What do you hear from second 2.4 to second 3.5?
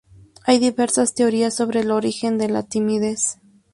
la timidez.